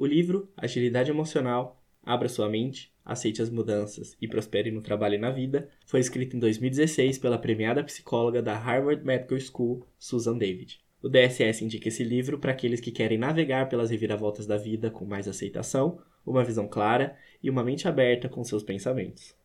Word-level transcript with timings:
O 0.00 0.06
livro 0.06 0.48
Agilidade 0.56 1.10
Emocional, 1.10 1.78
Abra 2.02 2.26
Sua 2.26 2.48
Mente, 2.48 2.90
Aceite 3.04 3.42
as 3.42 3.50
Mudanças 3.50 4.16
e 4.18 4.26
Prospere 4.26 4.70
no 4.70 4.80
Trabalho 4.80 5.16
e 5.16 5.18
na 5.18 5.30
Vida 5.30 5.68
foi 5.84 6.00
escrito 6.00 6.34
em 6.34 6.40
2016 6.40 7.18
pela 7.18 7.36
premiada 7.36 7.84
psicóloga 7.84 8.40
da 8.40 8.56
Harvard 8.56 9.04
Medical 9.04 9.38
School, 9.38 9.86
Susan 9.98 10.38
David. 10.38 10.80
O 11.02 11.08
DSS 11.10 11.62
indica 11.62 11.88
esse 11.88 12.02
livro 12.02 12.38
para 12.38 12.50
aqueles 12.50 12.80
que 12.80 12.90
querem 12.90 13.18
navegar 13.18 13.68
pelas 13.68 13.90
reviravoltas 13.90 14.46
da 14.46 14.56
vida 14.56 14.90
com 14.90 15.04
mais 15.04 15.28
aceitação, 15.28 16.00
uma 16.24 16.42
visão 16.42 16.66
clara 16.66 17.14
e 17.42 17.50
uma 17.50 17.62
mente 17.62 17.86
aberta 17.86 18.26
com 18.26 18.42
seus 18.42 18.62
pensamentos. 18.62 19.36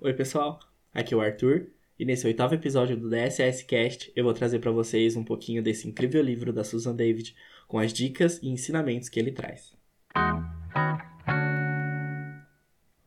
Oi, 0.00 0.14
pessoal. 0.14 0.58
Aqui 0.94 1.12
é 1.12 1.16
o 1.18 1.20
Arthur 1.20 1.74
e 1.98 2.04
nesse 2.04 2.26
oitavo 2.26 2.54
episódio 2.54 2.96
do 2.96 3.08
DSS 3.08 3.64
Cast 3.64 4.12
eu 4.16 4.24
vou 4.24 4.34
trazer 4.34 4.58
para 4.58 4.70
vocês 4.70 5.16
um 5.16 5.24
pouquinho 5.24 5.62
desse 5.62 5.88
incrível 5.88 6.22
livro 6.22 6.52
da 6.52 6.64
Susan 6.64 6.94
David 6.94 7.34
com 7.68 7.78
as 7.78 7.92
dicas 7.92 8.40
e 8.42 8.48
ensinamentos 8.48 9.08
que 9.08 9.18
ele 9.18 9.30
traz. 9.30 9.72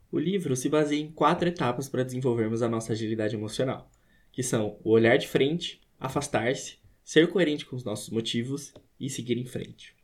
O 0.10 0.18
livro 0.18 0.56
se 0.56 0.70
baseia 0.70 1.02
em 1.02 1.12
quatro 1.12 1.48
etapas 1.48 1.90
para 1.90 2.04
desenvolvermos 2.04 2.62
a 2.62 2.70
nossa 2.70 2.94
agilidade 2.94 3.36
emocional, 3.36 3.92
que 4.32 4.42
são 4.42 4.80
o 4.84 4.92
olhar 4.92 5.18
de 5.18 5.28
frente, 5.28 5.82
afastar-se, 6.00 6.78
ser 7.04 7.28
coerente 7.30 7.66
com 7.66 7.76
os 7.76 7.84
nossos 7.84 8.10
motivos 8.10 8.74
e 9.00 9.10
seguir 9.10 9.38
em 9.38 9.46
frente. 9.46 9.96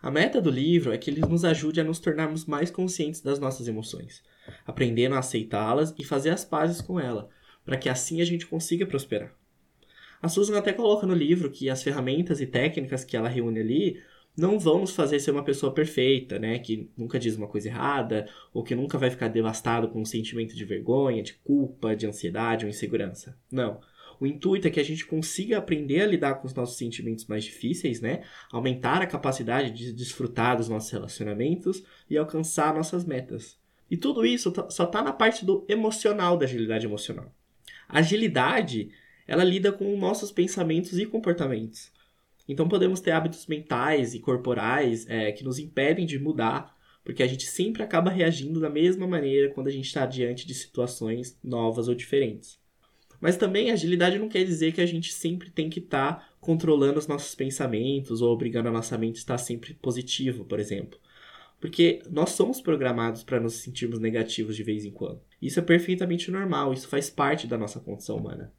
A 0.00 0.10
meta 0.10 0.40
do 0.40 0.50
livro 0.50 0.92
é 0.92 0.98
que 0.98 1.10
ele 1.10 1.20
nos 1.22 1.44
ajude 1.44 1.80
a 1.80 1.84
nos 1.84 1.98
tornarmos 1.98 2.44
mais 2.44 2.70
conscientes 2.70 3.20
das 3.20 3.40
nossas 3.40 3.66
emoções, 3.66 4.22
aprendendo 4.64 5.16
a 5.16 5.18
aceitá-las 5.18 5.92
e 5.98 6.04
fazer 6.04 6.30
as 6.30 6.44
pazes 6.44 6.80
com 6.80 7.00
ela, 7.00 7.28
para 7.68 7.76
que 7.76 7.90
assim 7.90 8.22
a 8.22 8.24
gente 8.24 8.46
consiga 8.46 8.86
prosperar. 8.86 9.30
A 10.22 10.28
Susan 10.30 10.56
até 10.56 10.72
coloca 10.72 11.06
no 11.06 11.12
livro 11.12 11.50
que 11.50 11.68
as 11.68 11.82
ferramentas 11.82 12.40
e 12.40 12.46
técnicas 12.46 13.04
que 13.04 13.14
ela 13.14 13.28
reúne 13.28 13.60
ali 13.60 14.02
não 14.34 14.58
vão 14.58 14.80
nos 14.80 14.92
fazer 14.92 15.20
ser 15.20 15.32
uma 15.32 15.44
pessoa 15.44 15.74
perfeita, 15.74 16.38
né? 16.38 16.58
Que 16.60 16.88
nunca 16.96 17.18
diz 17.18 17.36
uma 17.36 17.46
coisa 17.46 17.68
errada, 17.68 18.26
ou 18.54 18.64
que 18.64 18.74
nunca 18.74 18.96
vai 18.96 19.10
ficar 19.10 19.28
devastado 19.28 19.88
com 19.88 20.00
um 20.00 20.04
sentimento 20.06 20.56
de 20.56 20.64
vergonha, 20.64 21.22
de 21.22 21.34
culpa, 21.34 21.94
de 21.94 22.06
ansiedade 22.06 22.64
ou 22.64 22.70
insegurança. 22.70 23.36
Não. 23.52 23.82
O 24.18 24.26
intuito 24.26 24.66
é 24.66 24.70
que 24.70 24.80
a 24.80 24.84
gente 24.84 25.04
consiga 25.04 25.58
aprender 25.58 26.00
a 26.00 26.06
lidar 26.06 26.36
com 26.36 26.46
os 26.46 26.54
nossos 26.54 26.78
sentimentos 26.78 27.26
mais 27.26 27.44
difíceis, 27.44 28.00
né? 28.00 28.22
Aumentar 28.50 29.02
a 29.02 29.06
capacidade 29.06 29.72
de 29.72 29.92
desfrutar 29.92 30.56
dos 30.56 30.70
nossos 30.70 30.90
relacionamentos 30.90 31.84
e 32.08 32.16
alcançar 32.16 32.74
nossas 32.74 33.04
metas. 33.04 33.58
E 33.90 33.96
tudo 33.96 34.24
isso 34.24 34.50
tá, 34.50 34.70
só 34.70 34.84
está 34.84 35.02
na 35.02 35.12
parte 35.12 35.44
do 35.44 35.66
emocional 35.68 36.38
da 36.38 36.46
agilidade 36.46 36.86
emocional. 36.86 37.30
Agilidade, 37.88 38.90
ela 39.26 39.42
lida 39.42 39.72
com 39.72 39.96
nossos 39.96 40.30
pensamentos 40.30 40.98
e 40.98 41.06
comportamentos. 41.06 41.90
Então 42.48 42.68
podemos 42.68 43.00
ter 43.00 43.12
hábitos 43.12 43.46
mentais 43.46 44.14
e 44.14 44.20
corporais 44.20 45.06
é, 45.08 45.32
que 45.32 45.44
nos 45.44 45.58
impedem 45.58 46.06
de 46.06 46.18
mudar, 46.18 46.76
porque 47.04 47.22
a 47.22 47.26
gente 47.26 47.44
sempre 47.44 47.82
acaba 47.82 48.10
reagindo 48.10 48.60
da 48.60 48.70
mesma 48.70 49.06
maneira 49.06 49.52
quando 49.52 49.68
a 49.68 49.70
gente 49.70 49.86
está 49.86 50.06
diante 50.06 50.46
de 50.46 50.54
situações 50.54 51.38
novas 51.42 51.88
ou 51.88 51.94
diferentes. 51.94 52.58
Mas 53.20 53.36
também 53.36 53.70
agilidade 53.70 54.18
não 54.18 54.28
quer 54.28 54.44
dizer 54.44 54.72
que 54.72 54.80
a 54.80 54.86
gente 54.86 55.12
sempre 55.12 55.50
tem 55.50 55.68
que 55.68 55.80
estar 55.80 56.14
tá 56.14 56.28
controlando 56.40 56.98
os 56.98 57.06
nossos 57.06 57.34
pensamentos 57.34 58.22
ou 58.22 58.32
obrigando 58.32 58.68
a 58.68 58.72
nossa 58.72 58.96
mente 58.96 59.16
a 59.16 59.18
estar 59.18 59.38
sempre 59.38 59.74
positivo, 59.74 60.44
por 60.44 60.60
exemplo. 60.60 60.98
Porque 61.60 62.02
nós 62.10 62.30
somos 62.30 62.60
programados 62.60 63.22
para 63.22 63.40
nos 63.40 63.54
sentirmos 63.54 63.98
negativos 63.98 64.54
de 64.54 64.62
vez 64.62 64.84
em 64.84 64.90
quando. 64.90 65.20
Isso 65.40 65.58
é 65.58 65.62
perfeitamente 65.62 66.30
normal, 66.30 66.72
isso 66.72 66.88
faz 66.88 67.10
parte 67.10 67.46
da 67.46 67.58
nossa 67.58 67.80
condição 67.80 68.16
humana. 68.16 68.52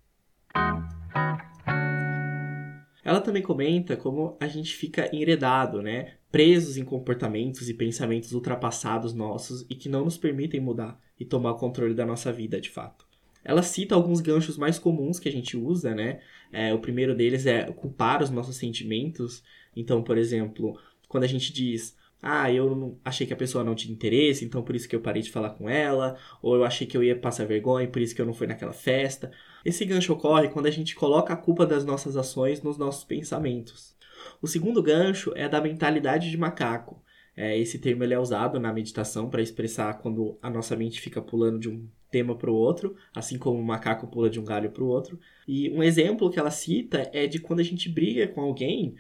Ela 3.04 3.22
também 3.22 3.42
comenta 3.42 3.98
como 3.98 4.38
a 4.40 4.48
gente 4.48 4.76
fica 4.76 5.10
enredado, 5.16 5.82
né? 5.82 6.14
Presos 6.32 6.78
em 6.78 6.86
comportamentos 6.86 7.68
e 7.68 7.74
pensamentos 7.74 8.34
ultrapassados 8.34 9.14
nossos 9.14 9.66
e 9.70 9.76
que 9.76 9.90
não 9.90 10.06
nos 10.06 10.18
permitem 10.18 10.60
mudar 10.60 11.00
e 11.20 11.26
tomar 11.26 11.54
o 11.54 11.58
controle 11.58 11.96
da 11.96 12.06
nossa 12.06 12.32
vida 12.32 12.62
de 12.62 12.70
fato. 12.70 13.08
Ela 13.44 13.64
cita 13.64 13.96
alguns 13.96 14.22
ganchos 14.22 14.58
mais 14.58 14.78
comuns 14.78 15.18
que 15.20 15.30
a 15.30 15.32
gente 15.32 15.58
usa, 15.58 15.96
né? 15.96 16.20
É, 16.52 16.74
o 16.74 16.80
primeiro 16.80 17.16
deles 17.16 17.46
é 17.46 17.64
culpar 17.72 18.22
os 18.22 18.30
nossos 18.30 18.58
sentimentos. 18.58 19.44
Então, 19.76 20.04
por 20.04 20.18
exemplo, 20.18 20.78
quando 21.08 21.24
a 21.24 21.28
gente 21.28 21.52
diz, 21.52 21.96
ah, 22.22 22.52
eu 22.52 23.00
achei 23.04 23.26
que 23.26 23.34
a 23.34 23.38
pessoa 23.38 23.64
não 23.64 23.76
tinha 23.76 23.94
interesse, 23.94 24.44
então 24.44 24.62
por 24.62 24.76
isso 24.76 24.90
que 24.90 24.96
eu 24.96 25.00
parei 25.00 25.22
de 25.22 25.32
falar 25.32 25.52
com 25.52 25.70
ela, 25.70 26.18
ou 26.42 26.56
eu 26.56 26.66
achei 26.66 26.86
que 26.86 26.98
eu 26.98 27.04
ia 27.04 27.18
passar 27.18 27.46
vergonha, 27.46 27.88
por 27.88 28.02
isso 28.02 28.14
que 28.14 28.22
eu 28.22 28.26
não 28.26 28.34
fui 28.34 28.46
naquela 28.46 28.74
festa. 28.74 29.32
Esse 29.64 29.86
gancho 29.86 30.14
ocorre 30.14 30.50
quando 30.50 30.66
a 30.66 30.72
gente 30.72 30.96
coloca 30.96 31.34
a 31.34 31.38
culpa 31.38 31.66
das 31.66 31.86
nossas 31.86 32.18
ações 32.18 32.62
nos 32.62 32.78
nossos 32.78 33.06
pensamentos. 33.06 33.96
O 34.42 34.48
segundo 34.48 34.84
gancho 34.84 35.32
é 35.36 35.48
da 35.48 35.62
mentalidade 35.62 36.30
de 36.30 36.38
macaco. 36.38 37.02
É, 37.36 37.58
esse 37.58 37.80
termo 37.80 38.04
ele 38.04 38.14
é 38.14 38.20
usado 38.20 38.60
na 38.60 38.74
meditação 38.74 39.30
para 39.30 39.42
expressar 39.42 40.00
quando 40.00 40.38
a 40.42 40.50
nossa 40.50 40.76
mente 40.76 41.00
fica 41.00 41.22
pulando 41.22 41.58
de 41.58 41.70
um 41.70 41.88
tema 42.12 42.36
para 42.36 42.52
o 42.52 42.56
outro, 42.56 42.98
assim 43.16 43.38
como 43.38 43.60
o 43.60 43.64
macaco 43.64 44.08
pula 44.08 44.30
de 44.30 44.40
um 44.40 44.44
galho 44.44 44.72
para 44.72 44.84
o 44.84 44.88
outro. 44.88 45.18
E 45.48 45.70
um 45.70 45.82
exemplo 45.82 46.30
que 46.30 46.38
ela 46.38 46.52
cita 46.52 47.10
é 47.14 47.28
de 47.28 47.40
quando 47.40 47.62
a 47.62 47.64
gente 47.64 47.88
briga 47.88 48.28
com 48.28 48.42
alguém 48.42 48.96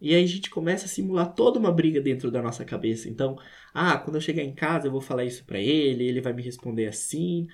e 0.00 0.14
aí 0.14 0.22
a 0.22 0.26
gente 0.26 0.48
começa 0.50 0.86
a 0.86 0.88
simular 0.88 1.34
toda 1.34 1.58
uma 1.58 1.72
briga 1.72 2.00
dentro 2.00 2.30
da 2.30 2.40
nossa 2.40 2.64
cabeça. 2.64 3.08
Então, 3.08 3.36
ah, 3.74 3.98
quando 3.98 4.16
eu 4.16 4.20
chegar 4.20 4.42
em 4.42 4.54
casa 4.54 4.86
eu 4.86 4.92
vou 4.92 5.00
falar 5.00 5.24
isso 5.24 5.44
para 5.44 5.58
ele, 5.58 6.06
ele 6.06 6.20
vai 6.20 6.32
me 6.32 6.42
responder 6.42 6.86
assim. 6.86 7.48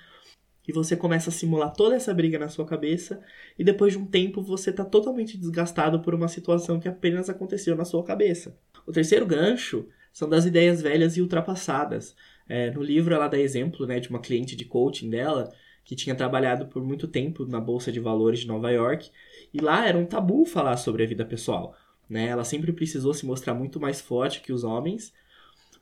E 0.67 0.71
você 0.71 0.95
começa 0.95 1.29
a 1.29 1.33
simular 1.33 1.73
toda 1.73 1.95
essa 1.95 2.13
briga 2.13 2.39
na 2.39 2.49
sua 2.49 2.65
cabeça 2.65 3.21
e 3.57 3.63
depois 3.63 3.93
de 3.93 3.99
um 3.99 4.05
tempo 4.05 4.41
você 4.41 4.71
está 4.71 4.83
totalmente 4.83 5.37
desgastado 5.37 6.01
por 6.01 6.13
uma 6.15 6.27
situação 6.27 6.79
que 6.79 6.87
apenas 6.87 7.29
aconteceu 7.29 7.75
na 7.75 7.85
sua 7.85 8.03
cabeça. 8.03 8.57
O 8.85 8.91
terceiro 8.91 9.25
gancho 9.25 9.87
são 10.11 10.29
das 10.29 10.45
ideias 10.45 10.81
velhas 10.81 11.17
e 11.17 11.21
ultrapassadas. 11.21 12.15
É, 12.47 12.71
no 12.71 12.81
livro 12.81 13.13
ela 13.13 13.27
dá 13.27 13.39
exemplo 13.39 13.85
né, 13.85 13.99
de 13.99 14.09
uma 14.09 14.19
cliente 14.19 14.55
de 14.55 14.65
coaching 14.65 15.09
dela 15.09 15.51
que 15.83 15.95
tinha 15.95 16.15
trabalhado 16.15 16.67
por 16.67 16.83
muito 16.83 17.07
tempo 17.07 17.45
na 17.45 17.59
Bolsa 17.59 17.91
de 17.91 17.99
Valores 17.99 18.39
de 18.39 18.47
Nova 18.47 18.71
York 18.71 19.11
e 19.53 19.59
lá 19.59 19.87
era 19.87 19.97
um 19.97 20.05
tabu 20.05 20.45
falar 20.45 20.77
sobre 20.77 21.03
a 21.03 21.07
vida 21.07 21.23
pessoal. 21.23 21.75
Né? 22.09 22.27
Ela 22.27 22.43
sempre 22.43 22.71
precisou 22.71 23.13
se 23.13 23.25
mostrar 23.25 23.53
muito 23.53 23.79
mais 23.79 24.01
forte 24.01 24.41
que 24.41 24.53
os 24.53 24.63
homens. 24.63 25.13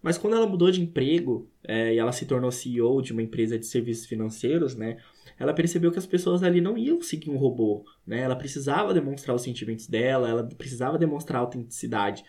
Mas 0.01 0.17
quando 0.17 0.35
ela 0.35 0.45
mudou 0.45 0.69
de 0.69 0.81
emprego 0.81 1.49
é, 1.63 1.93
e 1.93 1.97
ela 1.97 2.11
se 2.11 2.25
tornou 2.25 2.51
CEO 2.51 3.01
de 3.01 3.13
uma 3.13 3.21
empresa 3.21 3.57
de 3.57 3.65
serviços 3.65 4.05
financeiros, 4.05 4.75
né, 4.75 4.97
ela 5.39 5.53
percebeu 5.53 5.91
que 5.91 5.97
as 5.97 6.05
pessoas 6.05 6.43
ali 6.43 6.59
não 6.59 6.77
iam 6.77 7.01
seguir 7.01 7.29
um 7.29 7.37
robô. 7.37 7.85
Né? 8.05 8.19
Ela 8.19 8.35
precisava 8.35 8.93
demonstrar 8.93 9.35
os 9.35 9.41
sentimentos 9.41 9.87
dela, 9.87 10.29
ela 10.29 10.43
precisava 10.43 10.97
demonstrar 10.97 11.39
autenticidade. 11.39 12.23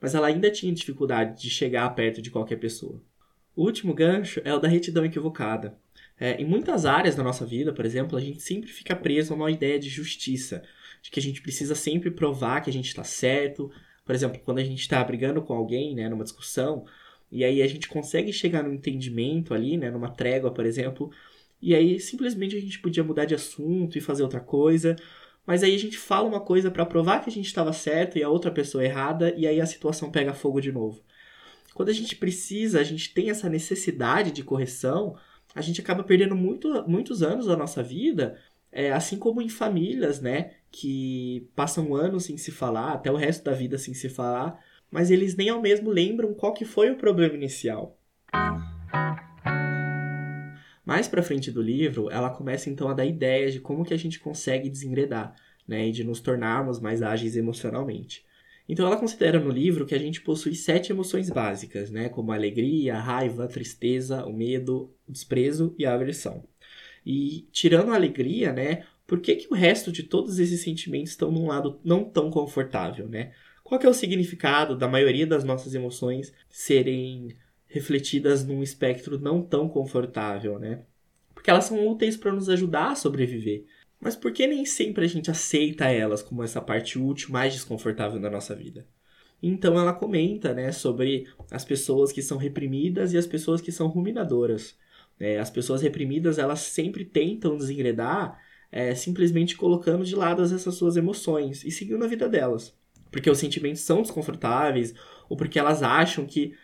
Mas 0.00 0.14
ela 0.14 0.28
ainda 0.28 0.50
tinha 0.50 0.72
dificuldade 0.72 1.42
de 1.42 1.50
chegar 1.50 1.88
perto 1.94 2.22
de 2.22 2.30
qualquer 2.30 2.56
pessoa. 2.56 3.02
O 3.56 3.62
último 3.64 3.94
gancho 3.94 4.40
é 4.44 4.54
o 4.54 4.60
da 4.60 4.68
retidão 4.68 5.04
equivocada. 5.04 5.78
É, 6.18 6.40
em 6.40 6.44
muitas 6.44 6.86
áreas 6.86 7.14
da 7.14 7.22
nossa 7.22 7.44
vida, 7.44 7.72
por 7.72 7.84
exemplo, 7.84 8.16
a 8.16 8.20
gente 8.20 8.40
sempre 8.40 8.70
fica 8.70 8.96
preso 8.96 9.32
a 9.32 9.36
uma 9.36 9.50
ideia 9.50 9.78
de 9.78 9.88
justiça 9.88 10.62
de 11.02 11.10
que 11.10 11.20
a 11.20 11.22
gente 11.22 11.42
precisa 11.42 11.74
sempre 11.74 12.10
provar 12.10 12.62
que 12.62 12.70
a 12.70 12.72
gente 12.72 12.88
está 12.88 13.04
certo. 13.04 13.70
Por 14.04 14.14
exemplo, 14.14 14.40
quando 14.44 14.58
a 14.58 14.64
gente 14.64 14.80
está 14.80 15.02
brigando 15.04 15.42
com 15.42 15.52
alguém, 15.52 15.94
né, 15.94 16.08
numa 16.08 16.24
discussão, 16.24 16.84
e 17.30 17.44
aí 17.44 17.62
a 17.62 17.66
gente 17.66 17.88
consegue 17.88 18.32
chegar 18.32 18.62
no 18.62 18.72
entendimento 18.72 19.52
ali, 19.52 19.76
né, 19.76 19.90
numa 19.90 20.10
trégua, 20.10 20.50
por 20.50 20.64
exemplo, 20.64 21.10
e 21.60 21.74
aí 21.74 22.00
simplesmente 22.00 22.56
a 22.56 22.60
gente 22.60 22.78
podia 22.78 23.04
mudar 23.04 23.24
de 23.24 23.34
assunto 23.34 23.98
e 23.98 24.00
fazer 24.00 24.22
outra 24.22 24.40
coisa, 24.40 24.96
mas 25.46 25.62
aí 25.62 25.74
a 25.74 25.78
gente 25.78 25.96
fala 25.96 26.28
uma 26.28 26.40
coisa 26.40 26.70
para 26.70 26.86
provar 26.86 27.20
que 27.22 27.30
a 27.30 27.32
gente 27.32 27.46
estava 27.46 27.72
certo 27.72 28.18
e 28.18 28.22
a 28.22 28.28
outra 28.28 28.50
pessoa 28.50 28.84
errada, 28.84 29.34
e 29.36 29.46
aí 29.46 29.60
a 29.60 29.66
situação 29.66 30.10
pega 30.10 30.34
fogo 30.34 30.60
de 30.60 30.72
novo. 30.72 31.00
Quando 31.74 31.90
a 31.90 31.92
gente 31.92 32.16
precisa, 32.16 32.80
a 32.80 32.84
gente 32.84 33.12
tem 33.12 33.30
essa 33.30 33.48
necessidade 33.48 34.30
de 34.30 34.42
correção, 34.42 35.16
a 35.56 35.62
gente 35.62 35.80
acaba 35.80 36.04
perdendo 36.04 36.36
muito, 36.36 36.84
muitos 36.86 37.22
anos 37.22 37.46
da 37.46 37.56
nossa 37.56 37.82
vida, 37.82 38.38
é, 38.70 38.92
assim 38.92 39.18
como 39.18 39.40
em 39.40 39.48
famílias, 39.48 40.20
né? 40.20 40.52
que 40.70 41.48
passam 41.56 41.94
anos 41.94 42.24
sem 42.24 42.36
se 42.36 42.52
falar, 42.52 42.92
até 42.92 43.10
o 43.10 43.16
resto 43.16 43.42
da 43.42 43.52
vida 43.52 43.78
sem 43.78 43.94
se 43.94 44.10
falar, 44.10 44.62
mas 44.90 45.10
eles 45.10 45.34
nem 45.34 45.48
ao 45.48 45.62
mesmo 45.62 45.90
lembram 45.90 46.34
qual 46.34 46.52
que 46.52 46.66
foi 46.66 46.90
o 46.90 46.96
problema 46.96 47.34
inicial. 47.34 47.98
Mais 50.84 51.08
para 51.08 51.22
frente 51.22 51.50
do 51.50 51.62
livro, 51.62 52.10
ela 52.10 52.28
começa 52.28 52.68
então 52.68 52.90
a 52.90 52.92
dar 52.92 53.06
ideias 53.06 53.54
de 53.54 53.60
como 53.60 53.86
que 53.86 53.94
a 53.94 53.98
gente 53.98 54.20
consegue 54.20 54.68
desenredar, 54.68 55.34
né, 55.66 55.88
e 55.88 55.92
de 55.92 56.04
nos 56.04 56.20
tornarmos 56.20 56.78
mais 56.78 57.00
ágeis 57.00 57.36
emocionalmente. 57.36 58.26
Então 58.68 58.86
ela 58.86 58.96
considera 58.96 59.38
no 59.38 59.50
livro 59.50 59.86
que 59.86 59.94
a 59.94 59.98
gente 59.98 60.20
possui 60.20 60.54
sete 60.54 60.90
emoções 60.90 61.30
básicas, 61.30 61.90
né, 61.90 62.08
como 62.08 62.32
a 62.32 62.34
alegria, 62.34 62.96
a 62.96 63.00
raiva, 63.00 63.44
a 63.44 63.48
tristeza, 63.48 64.24
o 64.24 64.32
medo, 64.32 64.92
o 65.06 65.12
desprezo 65.12 65.74
e 65.78 65.86
a 65.86 65.94
aversão. 65.94 66.44
E 67.04 67.46
tirando 67.52 67.92
a 67.92 67.94
alegria, 67.94 68.52
né, 68.52 68.84
por 69.06 69.20
que, 69.20 69.36
que 69.36 69.48
o 69.48 69.54
resto 69.54 69.92
de 69.92 70.02
todos 70.02 70.38
esses 70.38 70.62
sentimentos 70.62 71.10
estão 71.10 71.30
num 71.30 71.46
lado 71.46 71.80
não 71.84 72.04
tão 72.04 72.30
confortável, 72.30 73.08
né? 73.08 73.32
Qual 73.62 73.80
é 73.80 73.88
o 73.88 73.94
significado 73.94 74.76
da 74.76 74.88
maioria 74.88 75.26
das 75.26 75.44
nossas 75.44 75.74
emoções 75.74 76.32
serem 76.48 77.36
refletidas 77.66 78.44
num 78.44 78.62
espectro 78.62 79.18
não 79.18 79.42
tão 79.42 79.68
confortável, 79.68 80.58
né? 80.58 80.82
Porque 81.34 81.50
elas 81.50 81.64
são 81.64 81.86
úteis 81.86 82.16
para 82.16 82.32
nos 82.32 82.48
ajudar 82.48 82.92
a 82.92 82.94
sobreviver. 82.96 83.64
Mas 84.06 84.14
por 84.14 84.30
que 84.30 84.46
nem 84.46 84.64
sempre 84.64 85.04
a 85.04 85.08
gente 85.08 85.32
aceita 85.32 85.86
elas 85.86 86.22
como 86.22 86.44
essa 86.44 86.60
parte 86.60 86.96
útil 86.96 87.32
mais 87.32 87.52
desconfortável 87.52 88.20
da 88.20 88.30
nossa 88.30 88.54
vida? 88.54 88.86
Então 89.42 89.76
ela 89.76 89.92
comenta 89.92 90.54
né, 90.54 90.70
sobre 90.70 91.26
as 91.50 91.64
pessoas 91.64 92.12
que 92.12 92.22
são 92.22 92.38
reprimidas 92.38 93.12
e 93.12 93.18
as 93.18 93.26
pessoas 93.26 93.60
que 93.60 93.72
são 93.72 93.88
ruminadoras. 93.88 94.78
É, 95.18 95.40
as 95.40 95.50
pessoas 95.50 95.82
reprimidas 95.82 96.38
elas 96.38 96.60
sempre 96.60 97.04
tentam 97.04 97.56
desengredar 97.56 98.40
é, 98.70 98.94
simplesmente 98.94 99.56
colocando 99.56 100.04
de 100.04 100.14
lado 100.14 100.40
essas 100.40 100.76
suas 100.76 100.96
emoções 100.96 101.64
e 101.64 101.72
seguindo 101.72 102.04
a 102.04 102.06
vida 102.06 102.28
delas. 102.28 102.78
Porque 103.10 103.28
os 103.28 103.38
sentimentos 103.38 103.80
são 103.80 104.02
desconfortáveis 104.02 104.94
ou 105.28 105.36
porque 105.36 105.58
elas 105.58 105.82
acham 105.82 106.24
que 106.24 106.54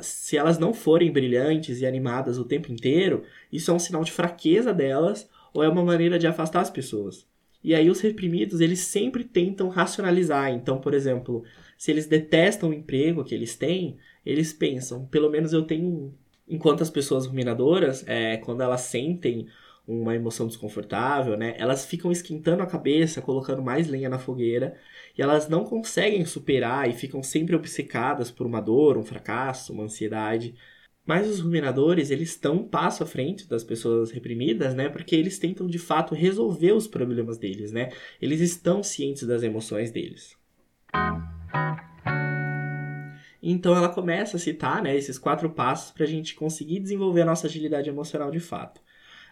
se 0.00 0.36
elas 0.36 0.58
não 0.58 0.74
forem 0.74 1.12
brilhantes 1.12 1.80
e 1.80 1.86
animadas 1.86 2.38
o 2.38 2.44
tempo 2.44 2.72
inteiro, 2.72 3.22
isso 3.52 3.70
é 3.70 3.74
um 3.74 3.78
sinal 3.78 4.02
de 4.02 4.10
fraqueza 4.10 4.74
delas 4.74 5.30
ou 5.58 5.64
é 5.64 5.68
uma 5.68 5.82
maneira 5.82 6.20
de 6.20 6.26
afastar 6.28 6.60
as 6.60 6.70
pessoas. 6.70 7.26
E 7.64 7.74
aí 7.74 7.90
os 7.90 8.00
reprimidos, 8.00 8.60
eles 8.60 8.78
sempre 8.78 9.24
tentam 9.24 9.68
racionalizar. 9.68 10.52
Então, 10.52 10.80
por 10.80 10.94
exemplo, 10.94 11.42
se 11.76 11.90
eles 11.90 12.06
detestam 12.06 12.70
o 12.70 12.72
emprego 12.72 13.24
que 13.24 13.34
eles 13.34 13.56
têm, 13.56 13.98
eles 14.24 14.52
pensam, 14.52 15.04
pelo 15.06 15.28
menos 15.28 15.52
eu 15.52 15.62
tenho... 15.62 16.14
Enquanto 16.46 16.82
as 16.82 16.90
pessoas 16.90 17.26
ruminadoras, 17.26 18.06
é, 18.06 18.36
quando 18.36 18.62
elas 18.62 18.82
sentem 18.82 19.48
uma 19.86 20.14
emoção 20.14 20.46
desconfortável, 20.46 21.36
né? 21.36 21.56
Elas 21.58 21.84
ficam 21.84 22.12
esquentando 22.12 22.62
a 22.62 22.66
cabeça, 22.66 23.20
colocando 23.20 23.60
mais 23.60 23.88
lenha 23.88 24.08
na 24.08 24.18
fogueira, 24.18 24.76
e 25.16 25.20
elas 25.20 25.48
não 25.48 25.64
conseguem 25.64 26.24
superar 26.24 26.88
e 26.88 26.92
ficam 26.92 27.20
sempre 27.20 27.56
obcecadas 27.56 28.30
por 28.30 28.46
uma 28.46 28.60
dor, 28.60 28.96
um 28.96 29.02
fracasso, 29.02 29.72
uma 29.72 29.82
ansiedade. 29.82 30.54
Mas 31.08 31.26
os 31.26 31.40
ruminadores, 31.40 32.10
eles 32.10 32.28
estão 32.28 32.56
um 32.56 32.68
passo 32.68 33.02
à 33.02 33.06
frente 33.06 33.48
das 33.48 33.64
pessoas 33.64 34.10
reprimidas, 34.10 34.74
né? 34.74 34.90
Porque 34.90 35.16
eles 35.16 35.38
tentam 35.38 35.66
de 35.66 35.78
fato 35.78 36.14
resolver 36.14 36.72
os 36.72 36.86
problemas 36.86 37.38
deles, 37.38 37.72
né? 37.72 37.88
Eles 38.20 38.42
estão 38.42 38.82
cientes 38.82 39.26
das 39.26 39.42
emoções 39.42 39.90
deles. 39.90 40.36
Então 43.42 43.74
ela 43.74 43.88
começa 43.88 44.36
a 44.36 44.40
citar, 44.40 44.82
né, 44.82 44.94
esses 44.94 45.18
quatro 45.18 45.48
passos 45.48 45.92
para 45.92 46.04
a 46.04 46.06
gente 46.06 46.34
conseguir 46.34 46.80
desenvolver 46.80 47.22
a 47.22 47.24
nossa 47.24 47.46
agilidade 47.46 47.88
emocional 47.88 48.30
de 48.30 48.40
fato 48.40 48.82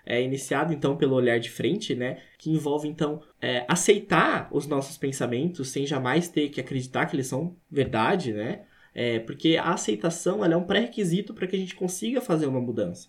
é 0.07 0.23
iniciado 0.23 0.73
então 0.73 0.97
pelo 0.97 1.17
olhar 1.17 1.41
de 1.41 1.51
frente, 1.51 1.93
né? 1.93 2.19
Que 2.39 2.49
envolve 2.49 2.87
então 2.87 3.21
é, 3.43 3.67
aceitar 3.69 4.49
os 4.53 4.65
nossos 4.65 4.97
pensamentos 4.97 5.69
sem 5.69 5.85
jamais 5.85 6.29
ter 6.29 6.49
que 6.49 6.61
acreditar 6.61 7.07
que 7.07 7.17
eles 7.17 7.27
são 7.27 7.57
verdade, 7.69 8.33
né? 8.33 8.61
É, 8.99 9.19
porque 9.19 9.59
a 9.59 9.75
aceitação 9.75 10.43
é 10.43 10.57
um 10.57 10.65
pré-requisito 10.65 11.35
para 11.35 11.47
que 11.47 11.55
a 11.55 11.59
gente 11.59 11.75
consiga 11.75 12.21
fazer 12.21 12.47
uma 12.47 12.61
mudança. 12.61 13.09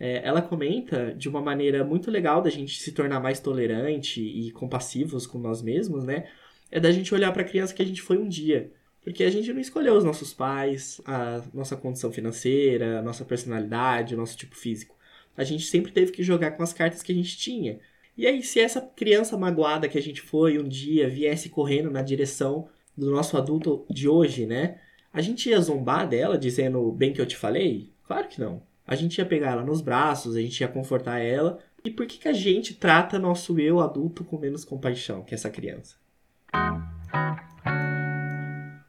É, 0.00 0.20
ela 0.26 0.42
comenta 0.42 1.14
de 1.14 1.28
uma 1.28 1.40
maneira 1.40 1.84
muito 1.84 2.10
legal 2.10 2.42
da 2.42 2.50
gente 2.50 2.80
se 2.80 2.90
tornar 2.90 3.20
mais 3.20 3.38
tolerante 3.38 4.20
e 4.20 4.50
compassivos 4.50 5.26
com 5.26 5.38
nós 5.38 5.62
mesmos, 5.62 6.04
né? 6.04 6.28
É 6.70 6.80
da 6.80 6.90
gente 6.90 7.14
olhar 7.14 7.32
para 7.32 7.42
a 7.42 7.44
criança 7.44 7.74
que 7.74 7.82
a 7.82 7.86
gente 7.86 8.02
foi 8.02 8.18
um 8.18 8.28
dia. 8.28 8.72
Porque 9.02 9.22
a 9.22 9.30
gente 9.30 9.52
não 9.52 9.60
escolheu 9.60 9.94
os 9.94 10.04
nossos 10.04 10.34
pais, 10.34 11.00
a 11.04 11.42
nossa 11.54 11.76
condição 11.76 12.10
financeira, 12.10 12.98
a 12.98 13.02
nossa 13.02 13.24
personalidade, 13.24 14.14
o 14.14 14.18
nosso 14.18 14.36
tipo 14.36 14.56
físico 14.56 14.98
a 15.38 15.44
gente 15.44 15.66
sempre 15.66 15.92
teve 15.92 16.10
que 16.10 16.24
jogar 16.24 16.50
com 16.50 16.64
as 16.64 16.72
cartas 16.72 17.00
que 17.00 17.12
a 17.12 17.14
gente 17.14 17.38
tinha. 17.38 17.78
E 18.16 18.26
aí, 18.26 18.42
se 18.42 18.58
essa 18.58 18.80
criança 18.80 19.38
magoada 19.38 19.88
que 19.88 19.96
a 19.96 20.02
gente 20.02 20.20
foi 20.20 20.58
um 20.58 20.66
dia 20.66 21.08
viesse 21.08 21.48
correndo 21.48 21.92
na 21.92 22.02
direção 22.02 22.68
do 22.96 23.12
nosso 23.12 23.36
adulto 23.36 23.86
de 23.88 24.08
hoje, 24.08 24.44
né? 24.44 24.80
A 25.18 25.20
gente 25.20 25.48
ia 25.48 25.60
zombar 25.60 26.08
dela 26.08 26.38
dizendo 26.38 26.92
bem 26.92 27.12
que 27.12 27.20
eu 27.20 27.26
te 27.26 27.36
falei? 27.36 27.92
Claro 28.04 28.28
que 28.28 28.40
não. 28.40 28.62
A 28.86 28.94
gente 28.94 29.18
ia 29.18 29.26
pegar 29.26 29.50
ela 29.50 29.64
nos 29.64 29.80
braços, 29.80 30.36
a 30.36 30.40
gente 30.40 30.60
ia 30.60 30.68
confortar 30.68 31.18
ela. 31.18 31.58
E 31.84 31.90
por 31.90 32.06
que, 32.06 32.18
que 32.18 32.28
a 32.28 32.32
gente 32.32 32.72
trata 32.74 33.18
nosso 33.18 33.58
eu 33.58 33.80
adulto 33.80 34.22
com 34.22 34.38
menos 34.38 34.64
compaixão 34.64 35.24
que 35.24 35.34
essa 35.34 35.50
criança? 35.50 35.96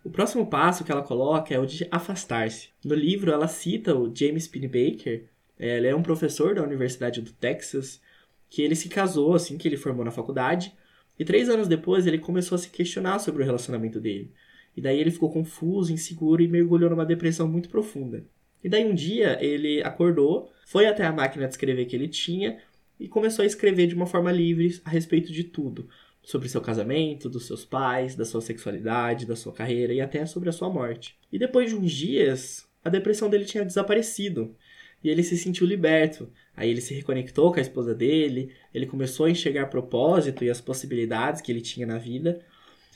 O 0.06 0.12
próximo 0.12 0.46
passo 0.46 0.84
que 0.84 0.92
ela 0.92 1.02
coloca 1.02 1.52
é 1.52 1.58
o 1.58 1.66
de 1.66 1.88
afastar-se. 1.90 2.70
No 2.86 2.94
livro, 2.94 3.32
ela 3.32 3.48
cita 3.48 3.96
o 3.96 4.16
James 4.16 4.48
Pennebaker 4.48 5.26
é, 5.58 5.78
ele 5.78 5.88
é 5.88 5.96
um 5.96 6.04
professor 6.04 6.54
da 6.54 6.62
Universidade 6.62 7.24
do 7.24 7.32
Texas, 7.32 8.00
que 8.48 8.62
ele 8.62 8.76
se 8.76 8.88
casou 8.88 9.34
assim 9.34 9.58
que 9.58 9.68
ele 9.68 9.78
formou 9.78 10.06
na 10.06 10.12
faculdade, 10.12 10.78
e 11.18 11.26
três 11.26 11.50
anos 11.50 11.68
depois 11.68 12.06
ele 12.06 12.20
começou 12.20 12.56
a 12.56 12.60
se 12.60 12.70
questionar 12.70 13.18
sobre 13.18 13.42
o 13.42 13.46
relacionamento 13.46 14.00
dele. 14.00 14.32
E 14.80 14.82
daí 14.82 14.98
ele 14.98 15.12
ficou 15.12 15.30
confuso, 15.30 15.92
inseguro 15.92 16.42
e 16.42 16.48
mergulhou 16.48 16.90
numa 16.90 17.06
depressão 17.06 17.46
muito 17.46 17.68
profunda. 17.68 18.24
E 18.64 18.70
daí 18.70 18.86
um 18.86 18.96
dia 18.96 19.38
ele 19.44 19.84
acordou, 19.84 20.50
foi 20.66 20.86
até 20.86 21.06
a 21.06 21.12
máquina 21.12 21.46
de 21.46 21.52
escrever 21.52 21.84
que 21.84 21.98
ele 21.98 22.08
tinha 22.08 22.58
e 22.98 23.06
começou 23.06 23.44
a 23.44 23.46
escrever 23.46 23.88
de 23.88 23.94
uma 23.94 24.06
forma 24.06 24.32
livre 24.32 24.80
a 24.86 24.90
respeito 24.90 25.34
de 25.34 25.44
tudo. 25.44 25.90
Sobre 26.24 26.48
seu 26.48 26.62
casamento, 26.62 27.30
dos 27.30 27.46
seus 27.46 27.66
pais, 27.66 28.16
da 28.16 28.24
sua 28.24 28.40
sexualidade, 28.40 29.26
da 29.26 29.36
sua 29.36 29.52
carreira 29.52 29.92
e 29.92 30.00
até 30.00 30.26
sobre 30.26 30.48
a 30.48 30.54
sua 30.54 30.70
morte. 30.70 31.18
E 31.30 31.38
depois 31.38 31.70
de 31.70 31.76
uns 31.76 31.92
dias, 31.92 32.66
a 32.82 32.90
depressão 32.90 33.30
dele 33.30 33.44
tinha 33.44 33.66
desaparecido 33.66 34.56
e 35.04 35.10
ele 35.10 35.24
se 35.24 35.38
sentiu 35.38 35.68
liberto. 35.68 36.32
Aí 36.56 36.70
ele 36.70 36.80
se 36.80 36.94
reconectou 36.94 37.52
com 37.52 37.60
a 37.60 37.62
esposa 37.62 37.94
dele, 37.94 38.54
ele 38.74 38.86
começou 38.86 39.26
a 39.26 39.30
enxergar 39.30 39.66
propósito 39.66 40.46
e 40.46 40.50
as 40.50 40.62
possibilidades 40.62 41.42
que 41.42 41.52
ele 41.52 41.60
tinha 41.60 41.86
na 41.86 41.98
vida. 41.98 42.40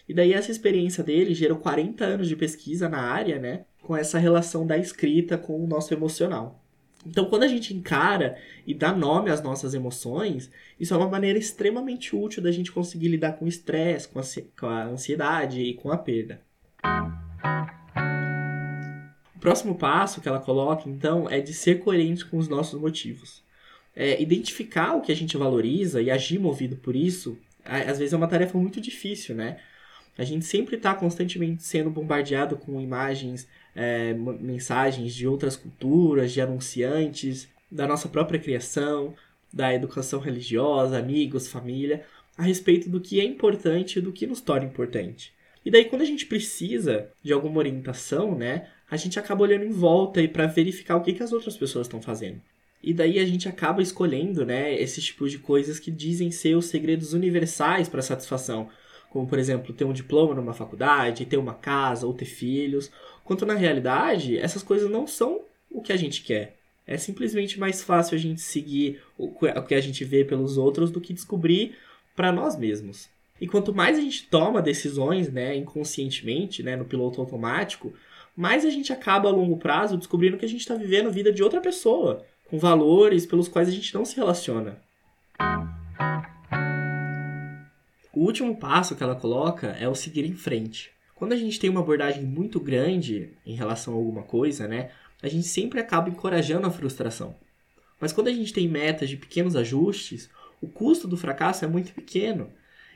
E 0.08 0.14
daí 0.14 0.34
essa 0.34 0.52
experiência 0.52 1.04
dele 1.04 1.34
gerou 1.34 1.58
40 1.58 2.04
anos 2.04 2.28
de 2.28 2.36
pesquisa 2.36 2.90
na 2.90 3.00
área, 3.00 3.40
né, 3.40 3.66
com 3.82 3.96
essa 3.96 4.18
relação 4.18 4.66
da 4.66 4.78
escrita 4.78 5.38
com 5.38 5.64
o 5.64 5.68
nosso 5.68 5.94
emocional. 5.94 6.62
Então, 7.06 7.26
quando 7.26 7.44
a 7.44 7.48
gente 7.48 7.74
encara 7.74 8.38
e 8.66 8.74
dá 8.74 8.94
nome 8.94 9.30
às 9.30 9.42
nossas 9.42 9.74
emoções, 9.74 10.50
isso 10.80 10.94
é 10.94 10.98
uma 10.98 11.10
maneira 11.10 11.38
extremamente 11.38 12.16
útil 12.16 12.42
da 12.42 12.52
gente 12.52 12.72
conseguir 12.72 13.10
lidar 13.10 13.34
com 13.34 13.44
o 13.44 13.48
estresse, 13.48 14.08
com 14.08 14.66
a 14.68 14.84
ansiedade 14.86 15.62
e 15.62 15.74
com 15.74 15.92
a 15.92 15.98
perda 15.98 16.42
próximo 19.44 19.76
passo 19.76 20.22
que 20.22 20.30
ela 20.30 20.40
coloca, 20.40 20.90
então, 20.90 21.30
é 21.30 21.42
de 21.42 21.54
ser 21.54 21.80
coerente 21.80 22.24
com 22.24 22.38
os 22.38 22.48
nossos 22.48 22.80
motivos. 22.80 23.44
É, 23.94 24.22
identificar 24.22 24.94
o 24.96 25.02
que 25.02 25.12
a 25.12 25.16
gente 25.16 25.36
valoriza 25.36 26.02
e 26.02 26.10
agir 26.10 26.40
movido 26.40 26.78
por 26.78 26.96
isso, 26.96 27.38
às 27.66 28.00
vezes 28.00 28.14
é 28.14 28.18
uma 28.18 28.28
tarefa 28.28 28.58
muito 28.58 28.80
difícil, 28.80 29.36
né? 29.36 29.58
A 30.18 30.24
gente 30.24 30.46
sempre 30.46 30.76
está 30.76 30.94
constantemente 30.94 31.64
sendo 31.64 31.90
bombardeado 31.90 32.56
com 32.56 32.80
imagens, 32.80 33.48
é, 33.76 34.14
mensagens 34.14 35.14
de 35.14 35.28
outras 35.28 35.56
culturas, 35.56 36.32
de 36.32 36.40
anunciantes, 36.40 37.48
da 37.72 37.88
nossa 37.88 38.08
própria 38.08 38.40
criação, 38.40 39.16
da 39.52 39.74
educação 39.74 40.20
religiosa, 40.20 40.98
amigos, 40.98 41.48
família, 41.48 42.06
a 42.38 42.44
respeito 42.44 42.90
do 42.90 43.02
que 43.02 43.20
é 43.20 43.24
importante 43.24 44.00
e 44.00 44.02
do 44.02 44.12
que 44.12 44.28
nos 44.28 44.42
torna 44.42 44.66
importante. 44.66 45.34
E 45.66 45.72
daí, 45.72 45.86
quando 45.86 46.02
a 46.02 46.06
gente 46.06 46.26
precisa 46.26 47.10
de 47.24 47.32
alguma 47.32 47.60
orientação, 47.60 48.36
né, 48.36 48.68
a 48.90 48.98
gente 48.98 49.18
acaba 49.18 49.44
olhando 49.44 49.64
em 49.64 49.72
volta 49.72 50.22
e 50.22 50.28
para 50.28 50.46
verificar 50.46 50.98
o 50.98 51.02
que, 51.02 51.14
que 51.14 51.24
as 51.24 51.32
outras 51.32 51.56
pessoas 51.56 51.88
estão 51.88 52.02
fazendo. 52.02 52.42
E 52.82 52.94
daí 52.94 53.18
a 53.18 53.26
gente 53.26 53.48
acaba 53.48 53.82
escolhendo, 53.82 54.46
né, 54.46 54.74
esses 54.80 55.06
tipos 55.06 55.32
de 55.32 55.40
coisas 55.40 55.80
que 55.80 55.90
dizem 55.90 56.32
ser 56.32 56.56
os 56.56 56.66
segredos 56.66 57.14
universais 57.14 57.88
para 57.88 58.02
satisfação, 58.02 58.70
como 59.14 59.28
por 59.28 59.38
exemplo, 59.38 59.72
ter 59.76 59.86
um 59.86 59.94
diploma 59.94 60.34
numa 60.34 60.56
faculdade, 60.56 61.28
ter 61.28 61.38
uma 61.38 61.54
casa 61.54 62.08
ou 62.08 62.16
ter 62.16 62.26
filhos, 62.26 62.92
quanto 63.24 63.46
na 63.46 63.54
realidade, 63.54 64.40
essas 64.40 64.64
coisas 64.64 64.90
não 64.90 65.06
são 65.06 65.42
o 65.70 65.84
que 65.84 65.94
a 65.94 65.96
gente 65.96 66.24
quer. 66.24 66.58
É 66.86 66.98
simplesmente 66.98 67.60
mais 67.60 67.84
fácil 67.84 68.16
a 68.16 68.20
gente 68.20 68.42
seguir 68.42 69.04
o 69.16 69.32
que 69.62 69.76
a 69.76 69.80
gente 69.80 70.04
vê 70.04 70.26
pelos 70.26 70.58
outros 70.58 70.90
do 70.90 71.00
que 71.00 71.14
descobrir 71.14 71.76
para 72.16 72.32
nós 72.32 72.58
mesmos. 72.58 73.08
E 73.40 73.48
quanto 73.48 73.72
mais 73.72 74.00
a 74.00 74.02
gente 74.02 74.28
toma 74.28 74.64
decisões, 74.64 75.32
né, 75.32 75.56
inconscientemente, 75.56 76.64
né, 76.64 76.76
no 76.76 76.84
piloto 76.84 77.22
automático, 77.22 77.94
mais 78.36 78.66
a 78.66 78.72
gente 78.72 78.92
acaba 78.92 79.30
a 79.30 79.32
longo 79.32 79.58
prazo 79.58 79.96
descobrindo 79.96 80.38
que 80.38 80.46
a 80.46 80.50
gente 80.50 80.62
está 80.62 80.74
vivendo 80.74 81.08
a 81.08 81.12
vida 81.12 81.32
de 81.32 81.44
outra 81.44 81.62
pessoa, 81.62 82.26
com 82.50 82.58
valores 82.58 83.28
pelos 83.28 83.48
quais 83.48 83.70
a 83.70 83.72
gente 83.72 83.94
não 83.94 84.06
se 84.06 84.16
relaciona. 84.16 84.82
O 88.16 88.20
último 88.20 88.56
passo 88.56 88.96
que 88.96 89.02
ela 89.02 89.16
coloca 89.16 89.76
é 89.80 89.90
o 89.90 89.96
seguir 89.96 90.24
em 90.24 90.36
frente. 90.36 90.92
Quando 91.16 91.34
a 91.34 91.36
gente 91.36 91.60
tem 91.60 91.68
uma 91.68 91.80
abordagem 91.80 92.24
muito 92.24 92.60
grande 92.60 93.32
em 93.44 93.56
relação 93.56 93.96
a 93.96 93.98
alguma 93.98 94.22
coisa, 94.22 94.68
né, 94.68 94.92
a 95.22 95.28
gente 95.28 95.48
sempre 95.48 95.80
acaba 95.80 96.10
encorajando 96.10 96.68
a 96.68 96.72
frustração. 96.72 97.36
Mas 98.00 98.14
quando 98.14 98.28
a 98.28 98.32
gente 98.32 98.54
tem 98.54 98.68
metas 98.68 99.10
de 99.10 99.18
pequenos 99.18 99.56
ajustes, 99.56 100.30
o 100.62 100.68
custo 100.68 101.08
do 101.08 101.18
fracasso 101.18 101.66
é 101.66 101.68
muito 101.68 101.92
pequeno. 101.92 102.52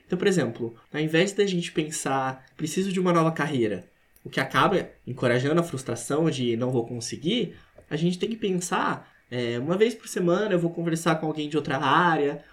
Então, 0.05 0.19
por 0.19 0.27
exemplo, 0.27 0.75
ao 0.93 0.99
invés 0.99 1.33
da 1.33 1.47
gente 1.47 1.71
pensar, 1.71 2.45
preciso 2.55 2.91
de 2.93 2.99
uma 2.99 3.11
nova 3.11 3.31
carreira, 3.31 3.89
o 4.23 4.29
que 4.29 4.39
acaba 4.39 4.87
encorajando 5.05 5.59
a 5.59 5.63
frustração 5.63 6.29
de 6.29 6.55
não 6.55 6.69
vou 6.69 6.85
conseguir, 6.85 7.55
a 7.89 7.95
gente 7.95 8.19
tem 8.19 8.29
que 8.29 8.35
pensar, 8.35 9.11
é, 9.31 9.57
uma 9.57 9.77
vez 9.77 9.95
por 9.95 10.07
semana 10.07 10.53
eu 10.53 10.59
vou 10.59 10.69
conversar 10.69 11.15
com 11.15 11.25
alguém 11.25 11.49
de 11.49 11.57
outra 11.57 11.77
área, 11.77 12.43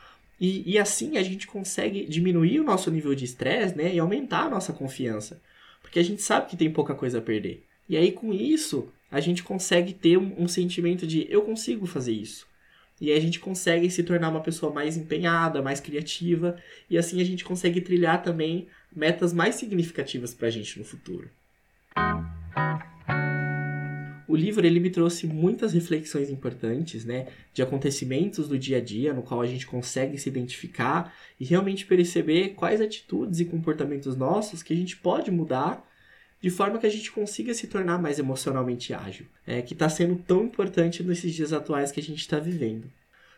e, 0.40 0.72
e 0.72 0.78
assim 0.78 1.16
a 1.16 1.22
gente 1.22 1.46
consegue 1.46 2.06
diminuir 2.06 2.60
o 2.60 2.64
nosso 2.64 2.90
nível 2.90 3.14
de 3.14 3.24
estresse 3.24 3.76
né, 3.76 3.94
e 3.94 3.98
aumentar 3.98 4.44
a 4.44 4.50
nossa 4.50 4.72
confiança, 4.72 5.40
porque 5.80 5.98
a 5.98 6.02
gente 6.02 6.22
sabe 6.22 6.48
que 6.48 6.56
tem 6.56 6.70
pouca 6.70 6.94
coisa 6.94 7.18
a 7.18 7.22
perder. 7.22 7.64
E 7.88 7.96
aí 7.96 8.12
com 8.12 8.32
isso, 8.32 8.88
a 9.10 9.20
gente 9.20 9.42
consegue 9.42 9.92
ter 9.92 10.16
um, 10.16 10.34
um 10.38 10.48
sentimento 10.48 11.06
de 11.06 11.26
eu 11.30 11.42
consigo 11.42 11.86
fazer 11.86 12.12
isso. 12.12 12.46
E 13.00 13.10
aí 13.10 13.18
a 13.18 13.20
gente 13.20 13.40
consegue 13.40 13.90
se 13.90 14.02
tornar 14.02 14.30
uma 14.30 14.40
pessoa 14.40 14.72
mais 14.72 14.96
empenhada, 14.96 15.60
mais 15.60 15.80
criativa, 15.80 16.56
e 16.88 16.96
assim 16.96 17.20
a 17.20 17.24
gente 17.24 17.44
consegue 17.44 17.80
trilhar 17.80 18.22
também 18.22 18.68
metas 18.94 19.32
mais 19.32 19.56
significativas 19.56 20.32
para 20.32 20.48
a 20.48 20.50
gente 20.50 20.78
no 20.78 20.84
futuro. 20.84 21.28
O 24.26 24.34
livro 24.34 24.66
ele 24.66 24.80
me 24.80 24.90
trouxe 24.90 25.26
muitas 25.26 25.72
reflexões 25.72 26.30
importantes, 26.30 27.04
né, 27.04 27.28
de 27.52 27.62
acontecimentos 27.62 28.48
do 28.48 28.58
dia 28.58 28.78
a 28.78 28.80
dia, 28.80 29.12
no 29.12 29.22
qual 29.22 29.40
a 29.40 29.46
gente 29.46 29.66
consegue 29.66 30.16
se 30.18 30.28
identificar 30.28 31.14
e 31.38 31.44
realmente 31.44 31.84
perceber 31.84 32.50
quais 32.50 32.80
atitudes 32.80 33.40
e 33.40 33.44
comportamentos 33.44 34.16
nossos 34.16 34.62
que 34.62 34.72
a 34.72 34.76
gente 34.76 34.96
pode 34.96 35.30
mudar 35.30 35.86
de 36.40 36.50
forma 36.50 36.78
que 36.78 36.86
a 36.86 36.90
gente 36.90 37.10
consiga 37.10 37.54
se 37.54 37.66
tornar 37.66 37.98
mais 37.98 38.18
emocionalmente 38.18 38.92
ágil, 38.92 39.24
é, 39.46 39.62
que 39.62 39.72
está 39.72 39.88
sendo 39.88 40.16
tão 40.16 40.44
importante 40.44 41.02
nesses 41.02 41.34
dias 41.34 41.54
atuais 41.54 41.90
que 41.90 42.00
a 42.00 42.02
gente 42.02 42.18
está 42.18 42.38
vivendo. 42.38 42.90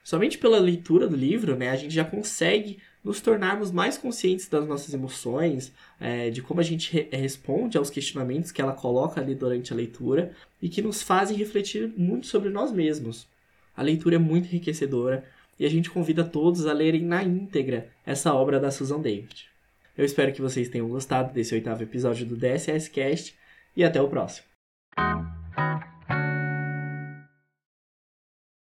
Somente 0.02 0.38
pela 0.38 0.58
leitura 0.58 1.06
do 1.06 1.16
livro, 1.16 1.56
né, 1.56 1.70
a 1.70 1.76
gente 1.76 1.94
já 1.94 2.04
consegue 2.04 2.78
nos 3.06 3.20
tornarmos 3.20 3.70
mais 3.70 3.96
conscientes 3.96 4.48
das 4.48 4.66
nossas 4.66 4.92
emoções, 4.92 5.72
é, 6.00 6.28
de 6.28 6.42
como 6.42 6.58
a 6.58 6.62
gente 6.64 6.92
re 6.92 7.08
responde 7.16 7.78
aos 7.78 7.88
questionamentos 7.88 8.50
que 8.50 8.60
ela 8.60 8.72
coloca 8.72 9.20
ali 9.20 9.32
durante 9.32 9.72
a 9.72 9.76
leitura 9.76 10.32
e 10.60 10.68
que 10.68 10.82
nos 10.82 11.02
fazem 11.02 11.36
refletir 11.36 11.94
muito 11.96 12.26
sobre 12.26 12.50
nós 12.50 12.72
mesmos. 12.72 13.28
A 13.76 13.82
leitura 13.82 14.16
é 14.16 14.18
muito 14.18 14.48
enriquecedora 14.48 15.24
e 15.56 15.64
a 15.64 15.70
gente 15.70 15.88
convida 15.88 16.24
todos 16.24 16.66
a 16.66 16.72
lerem 16.72 17.04
na 17.04 17.22
íntegra 17.22 17.88
essa 18.04 18.34
obra 18.34 18.58
da 18.58 18.72
Susan 18.72 19.00
David. 19.00 19.48
Eu 19.96 20.04
espero 20.04 20.32
que 20.32 20.42
vocês 20.42 20.68
tenham 20.68 20.88
gostado 20.88 21.32
desse 21.32 21.54
oitavo 21.54 21.84
episódio 21.84 22.26
do 22.26 22.36
DSS 22.36 22.90
Cast 22.90 23.36
e 23.76 23.84
até 23.84 24.02
o 24.02 24.08
próximo. 24.08 24.45